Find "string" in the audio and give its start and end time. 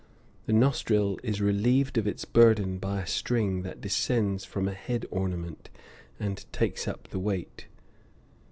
3.05-3.61